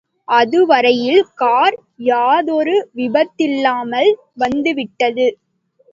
அதுவரையில் 0.31 1.23
கார் 1.33 1.77
யாதொரு 2.03 2.75
விபத்துமில்லாமல் 2.95 4.11
வந்துவிட்டது. 4.35 5.27